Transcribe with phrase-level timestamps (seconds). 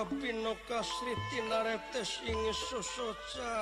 [0.00, 3.52] kapino kasri tinaretes ing susoca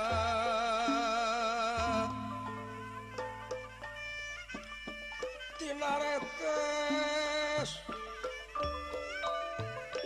[5.59, 7.71] tinaretes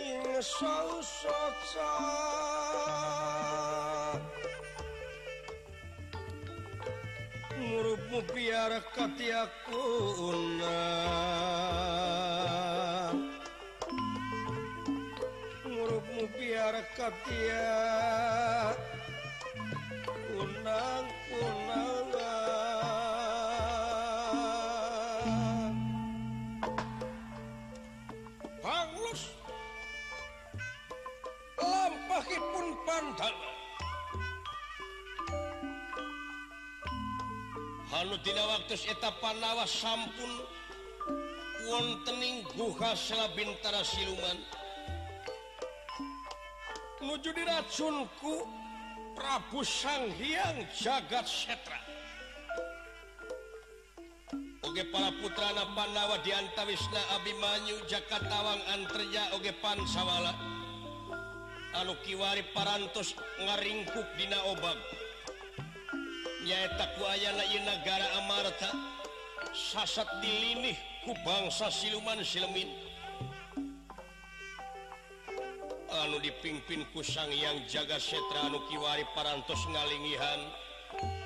[0.01, 2.01] ing susoca
[7.61, 8.01] murup
[8.33, 10.92] biar katiakuna
[17.23, 17.35] ang
[28.59, 29.31] bagus
[31.63, 33.39] lampahit pun pandang
[37.87, 40.31] Halo tidak waktu eta panlawa sampun
[41.71, 44.43] wontening dukha se setelah bintara siluman.
[47.31, 48.43] diracunku
[49.15, 51.55] Prabuang Hyang jagattrage
[54.91, 60.33] para putra Na Bandwa dianta Wisna Abimanyu Jakartawang Anja Oge Pan sawwala
[61.73, 68.69] kalau kiwari paras ngaringkup Dinabangnyaeta wa negara Amarta
[69.55, 72.82] sasat dilinihku bangsa siluman Silmita
[76.01, 80.41] lalu dipimpin Kusang Hyang jaga Setra Nukiwari paras ngalingihan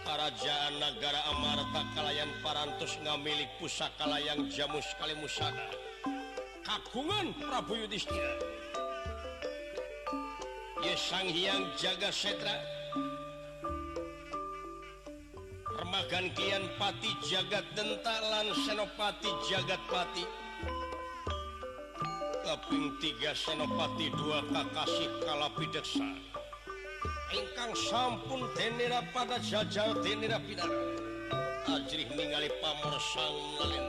[0.04, 5.50] pararajaan negara Amarta Kalayan paras ngamilik pusaka yang jamu sekali musa
[6.68, 8.28] kakungan Prabu Yudhisnya
[10.84, 12.60] Yesang Hyang jaga setera
[15.80, 20.24] remman Kian Pat jagat dentlan senopati jagat pati
[22.70, 26.08] pin tiga senopati dua kakasihkalapidsa
[27.28, 30.64] ngkang sampun danera pada jajalerapidih
[32.08, 33.84] meninggalgali pamersalndra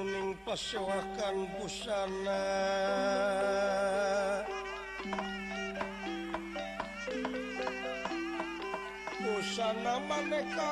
[0.00, 2.10] uning paswakanpussan
[9.20, 10.71] musankan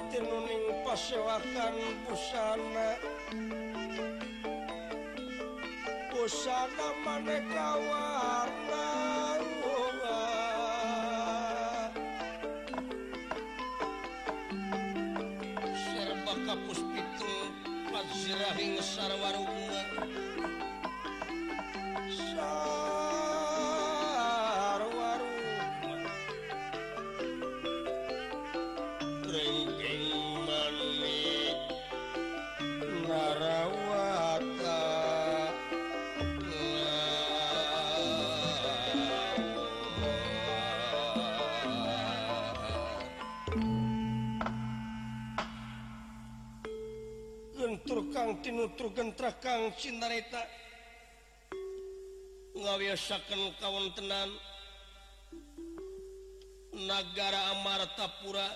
[0.00, 1.76] Hai Nuning pasewarkan
[2.08, 2.32] bus
[6.08, 8.89] Puada maneka warna
[48.80, 49.76] Kataakan
[53.60, 54.30] tahunam
[56.88, 58.48] negara Amamartapura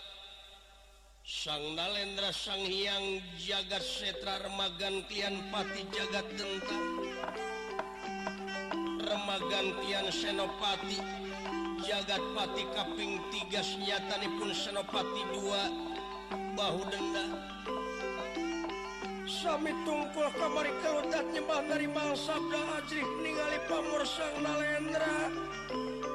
[1.29, 1.45] S
[1.77, 6.85] Na Lendra Sang Hyang jaga Setra remmatian Pat jagat tentang
[9.05, 11.05] remmatian senopati
[11.85, 15.69] jagat pati kaping tigas nyatani pun senopati dua
[16.57, 17.54] bahu denda
[19.45, 20.57] tungkulbab
[21.69, 22.17] dari mang
[23.69, 25.17] pe sang Lendra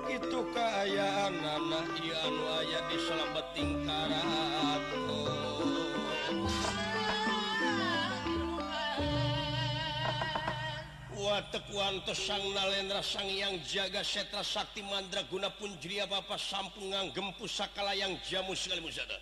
[0.10, 1.86] itu kayakan anak
[3.54, 3.86] ting
[5.06, 5.30] oh.
[12.18, 18.82] sangna Lendra sanggiang jaga setra Sakti mandra guna punjria Bapak sampunungan gempusaka yang jamu sekali
[18.82, 19.22] muzada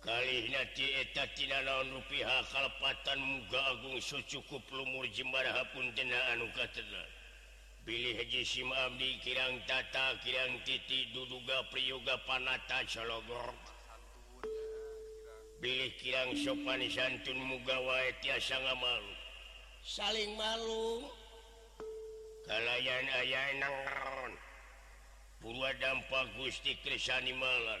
[0.00, 0.36] kali
[1.60, 6.48] nahaatan muga Agung sucukup lur jembadah pun Tena Anu
[7.80, 8.20] pilih
[8.68, 13.56] madi kirang tata kirang titi duduga priuga panatagor
[15.60, 18.04] pilihih kirang sopanisantun Mugawa
[18.78, 19.08] malu
[19.80, 21.08] saling malu
[22.44, 23.76] kalianlayan aya enang
[25.40, 27.80] buah dampak Gusti Krisani mal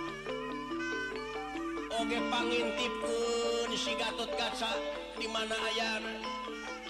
[1.99, 4.71] panin tip pun sigatotca
[5.19, 5.99] dimana aya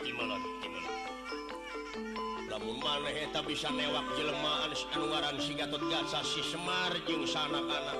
[0.05, 0.37] gimana
[2.81, 7.97] mana tak bisa newap jelemah anuaran sigatot Ga si Semarjung sana-anak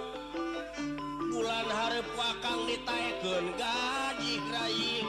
[1.32, 4.34] bulan hari pu akan ditken gaji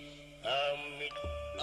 [0.47, 1.13] amit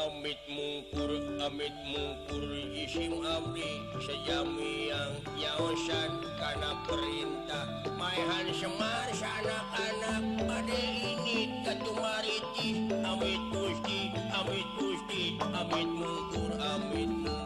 [0.07, 1.11] amit mungkur
[1.43, 3.67] amit mungkur giising ali
[4.05, 7.67] say yamiang yaosan kana perintah
[7.99, 14.97] mayhan semarya anak adi katuaritis amit Pusti amit Pui
[15.59, 17.38] amit mungkur amit mung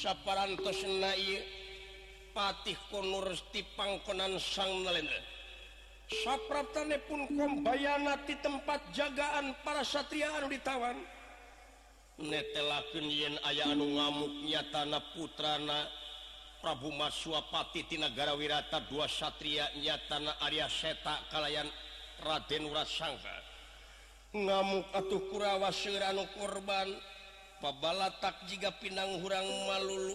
[0.00, 0.56] saparan
[2.30, 4.86] Patih konur di pangkonan sang
[6.22, 11.02] saprate pun membayanati tempat jagaan para Satriaanu ditawanen
[13.46, 15.66] aya anu ngamuknya tanah putran
[16.62, 21.66] Prabu Maswapati Tinagara Wirata dua Satrianya tanah Arya setak kallayan
[22.22, 23.36] Ratenurat sangngka
[24.38, 26.90] ngamuk atuh Kurawa Surano korban
[27.58, 30.14] babalatak jika pinanghurang malulu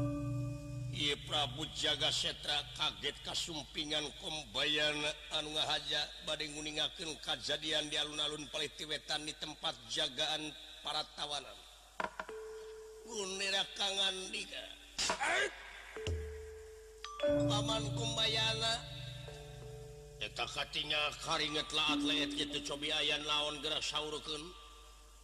[1.73, 4.93] jaga setra kaget kasumpingan pembayar
[5.33, 6.53] anja bading
[7.25, 10.53] kajadian di alun-alun poliitiwetan di tempat jagaan
[10.85, 11.49] para tawanan
[17.49, 18.25] amanmba
[20.45, 22.01] hatinya karingat laat
[22.37, 23.89] gitu coba ayayan lawan geras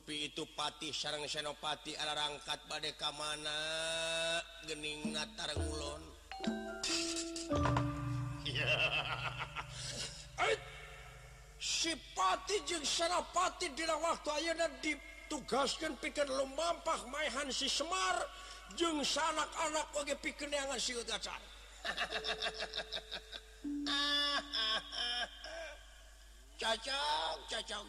[0.00, 3.60] itu Pat sarang senopati adalah rangkat bad kam mana
[4.64, 6.02] Geningatrang Wulon
[11.60, 16.72] sipati senapati di dalam waktu akhirnya ditugaskan pikir luah
[17.12, 19.76] mayan si Semarjung sanaan
[20.24, 20.48] pikir
[26.56, 27.88] cacangcangng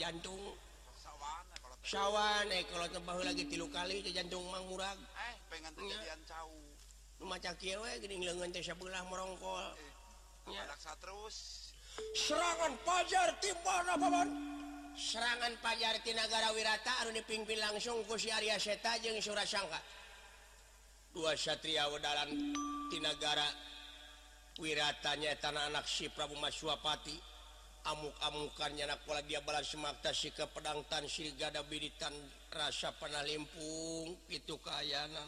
[1.87, 5.35] jantungyawan kalau lagi tilu kali ke jantung Mangura eh,
[7.17, 7.25] Eh,
[9.07, 9.31] rong
[10.47, 10.63] eh,
[11.01, 11.37] terus
[12.13, 12.69] serjar
[14.97, 19.79] serangan pajar Tigara wirata Ad dipimpi langsungkuariatangka
[21.17, 22.29] dua Sytriaudalan
[22.93, 23.49] Tinagara
[24.61, 27.17] wiratanya tan anak si Prabu Maswapati
[27.89, 28.93] amuk-amumukanya
[29.25, 32.13] dia balamakasi ke petanribilitan
[32.53, 35.27] rasa pernah limpmpung itu kayakan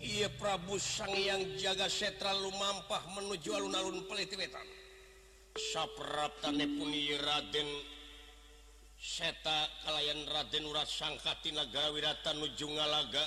[0.00, 4.64] Iya Prabu Saniang jaga setral lu maampah menuju alun-alun peititan
[5.54, 7.66] sappun Raden
[8.96, 13.24] seta kalianlayan Radenura sangngkagawiratan nujungalga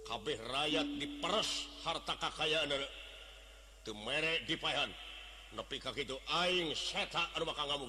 [0.05, 2.45] kabeh raat dipers harta kakka
[3.89, 4.93] tuhrek diahan
[5.57, 7.89] lebihkak ituing se kamu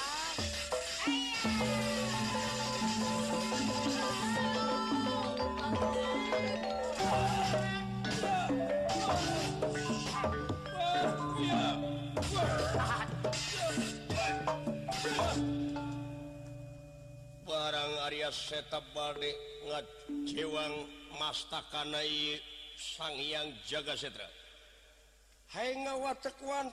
[17.41, 19.33] barang Arya seta Balde
[19.65, 20.85] ngajewang
[21.17, 22.37] mastakanai
[22.77, 24.29] Sang yang Jaga Setra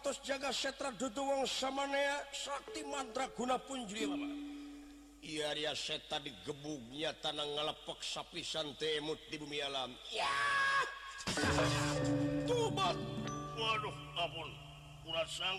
[0.03, 3.91] was jaga setra du doang samaa Sakti mandraguna punj
[5.23, 9.91] iya se tadi gebugnya tanah ngalepok sapisan Temut di bumi alam
[13.57, 13.95] waduh
[15.15, 15.59] a sang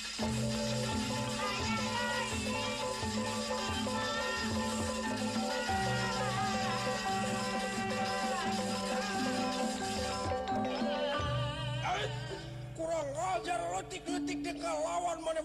[14.59, 15.39] wan mana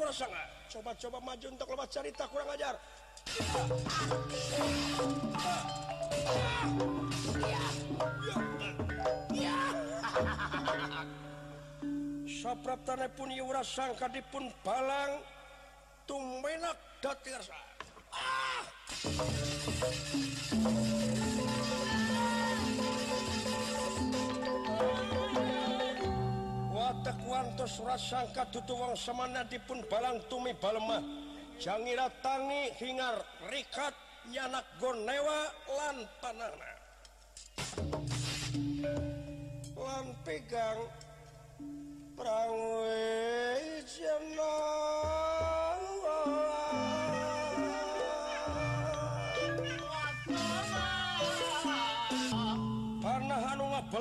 [0.66, 2.74] coba-coba maju untuk lemah carrita kurang ajar
[12.26, 15.22] so pra pun Iura sangka dipun Balang
[16.06, 17.58] tungminaak dasa
[27.06, 30.98] tekuantos rasangka tutuwang semana dipun balang tumi balemah
[31.54, 33.94] jangira tangi hingar rikat
[34.26, 36.70] nyanak gonewa lan panana
[39.78, 40.82] lan pegang
[42.18, 42.98] perangwe
[43.86, 45.15] jenak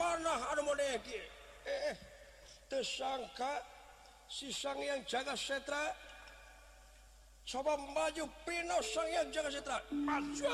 [0.00, 0.96] panah anu iya.
[1.68, 1.96] eh, eh,
[2.72, 3.60] tersangka
[4.32, 5.92] sisang yang jaga setra
[7.44, 10.44] coba maju pino sang yang jaga setra maju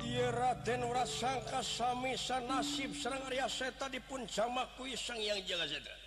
[0.00, 5.68] iya, Raden ora sangka sami sanasib serang Arya Seta dipun jamak kuwi sang yang jaga
[5.68, 6.05] setra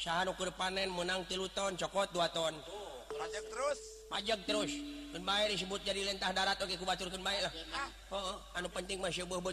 [0.00, 2.56] ke depanen menang tiluton cokot dua ton
[3.28, 7.20] terus pajak terusba disebut jadi lintah darat Oke kuba tur ah.
[8.72, 9.52] penting masihngdo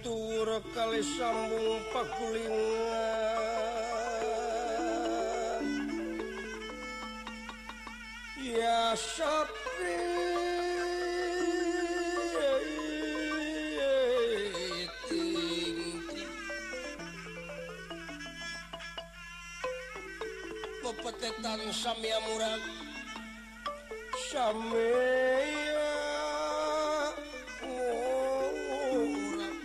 [0.00, 3.43] tur kali sambung pakulnya
[21.04, 22.62] petetan samia murad
[24.30, 25.84] samia
[27.60, 29.56] murad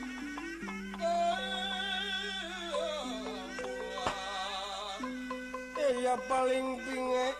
[5.80, 7.38] eh ya paling pingek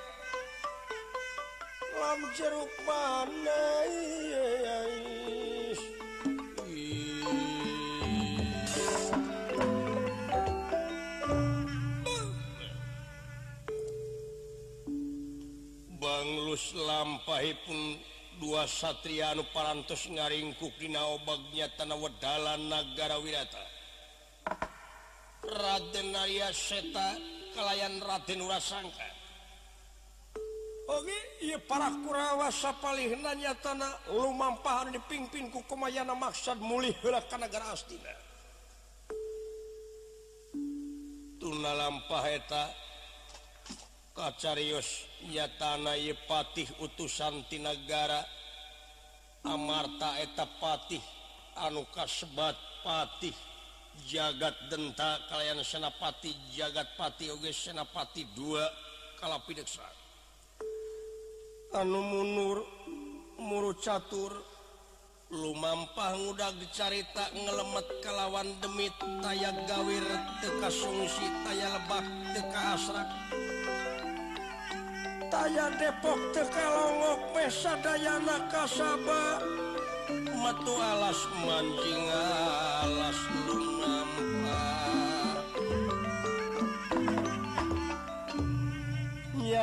[2.34, 2.74] jeruk
[16.02, 17.78] banglus lampahi pun
[18.42, 22.10] dua sattriau paras ngaringku Krinao bagnyaatan wa
[22.58, 23.64] negara wilata
[25.50, 27.22] Radenya seta
[27.54, 29.09] kallayan Radenurasangka
[31.70, 33.78] para kurawas palingnya tan
[34.10, 38.10] lumpahan dipimpinku kemayana makud mulih helak negara astina
[41.42, 42.74] tuna lampata
[44.20, 48.20] Kaius ya tanahpatiih utusan di negara
[49.48, 51.00] Amartaeta Patih
[51.56, 53.32] anukasebat Patih
[54.12, 58.68] jagat denta kalian senapati jagat pati Oge Senapati dua
[59.16, 59.88] kalau pi sana
[61.78, 62.66] mundur
[63.38, 64.34] muruh catur
[65.30, 68.92] lu mampa mudah dicarita ngelemet kalawan demit
[69.22, 70.02] tayat gawir
[70.42, 73.10] teka funsi taya lebak teka asrat
[75.30, 79.38] tay Depok kalau ngo pesa dayana kasaba
[80.42, 82.10] metu alas mancinging
[82.82, 83.79] alas dulu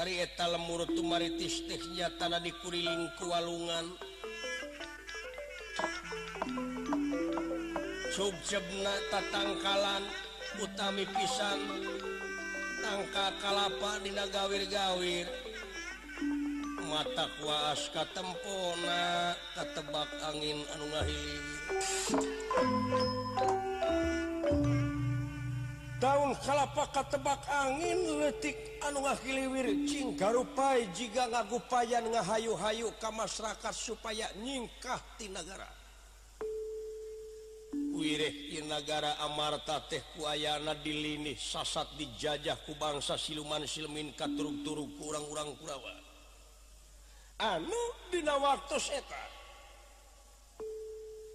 [0.00, 3.92] etala lemurut Umaritis tehnya tanda dikuring kewalungan
[8.16, 8.64] sobjeb
[9.12, 10.00] tangkalan
[10.56, 11.60] butami pisan
[12.80, 15.28] tangka kalapadinagawir gawir
[16.88, 21.24] mata waaska tempona ketebak angin anungahi
[26.42, 35.68] kalapakah tebak angintik anuwirai jika ngagu payan ngahayu-hayu ke masyarakat supaya nyingkah di negara
[37.94, 45.90] wirih digara Amarta tehkwaana dilini sasad dijajahku bangsa siluman sil minkat ugtur kurang- kurawa
[47.38, 47.78] anu
[48.42, 48.76] waktu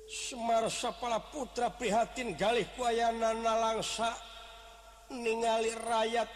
[0.07, 4.07] Semarsa pala putra prihatin Galih Kuayaana nalangsa
[5.14, 6.28] ningali rakyat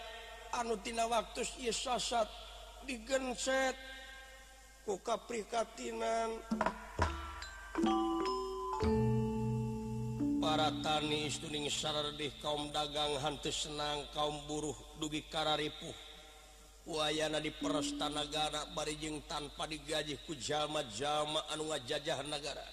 [0.55, 1.47] anutina waktuad
[2.88, 3.76] diset
[4.88, 6.30] kokkaprikatinan
[10.39, 11.67] para tani isih
[12.39, 15.89] kaum dagang hantu senang kaum buruh dugi kararipu
[16.82, 22.65] Wayana di perestana negara barijing tanpa digajihku jama-jamaan wajajah negara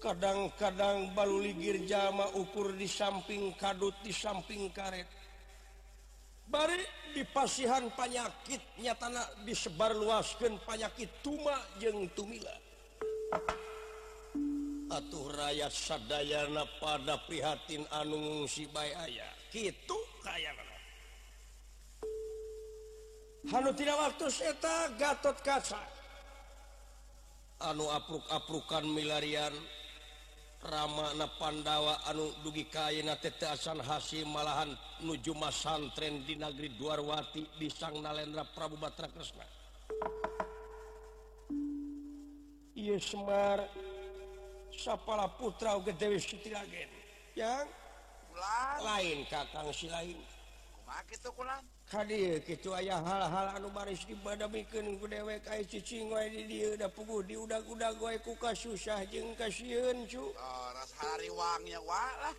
[0.00, 5.04] kadang-kadang bal ligir jamaah ukur di samping kadut di samping karet
[6.48, 6.72] baru
[7.12, 12.32] dipasihan panyakitnya tanah disebar luaskan panyakit tuma jengtum
[14.88, 20.56] atuhrayaat saddayana pada prihatin anu sibaaya gitu kayak
[23.48, 25.80] Hal tidak waktuta gatot kaca
[27.68, 27.84] anu
[28.32, 29.78] apruk-akan milarian untuk
[30.60, 34.68] Ramana Pandawa anu dugi kaina teteasan Hasyim malahan
[35.00, 39.46] nujumasantren di Nageri luarwati di Sanndra Prabuba Kresna
[45.40, 46.20] putra Gdewi
[47.34, 50.20] yanglain Kaang si lain
[50.84, 51.16] lagi
[51.90, 56.86] hadir ituah hal-hal anu baris di badda bikin ku dewek cucing udah
[57.26, 62.30] di udah-gu gue kuka susah je kasihcu ah, hariwangnyawala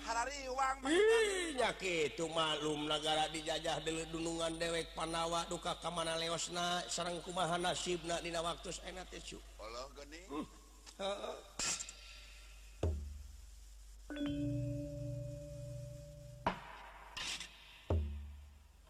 [0.00, 7.60] hari uwangyak itu mallum negara dijajah duluunungan dewek panawa duka kamana lewas na seorangrang kubahan
[7.60, 9.38] nasibna tidak waktu enakcu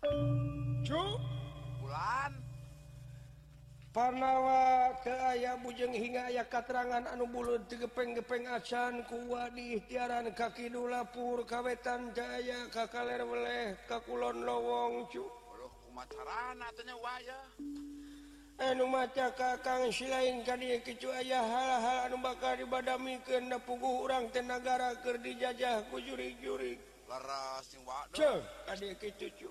[0.07, 0.23] Hai
[0.87, 1.03] cu
[1.83, 9.19] bulan Hai parnawak ke aya ujungng hingga aya katerangan Anu Bulut tipegepencan ku
[9.51, 15.27] dikhtiaran kaki dululapur kawetan Jaya Kakaler oleh Ka Kulon lowwo cunya
[18.63, 18.79] eh
[19.59, 26.73] Kaang silainkan kecu aya halha anbakal di badmi keak pugu orang tenagaraker dijajahkucuriri juri
[27.11, 29.51] Laras wa kecucu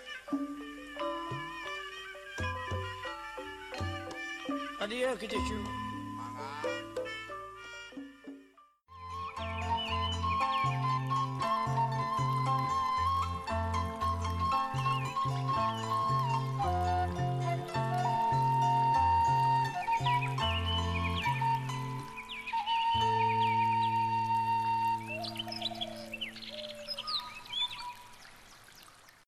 [4.91, 5.80] Hadi yakıt içim.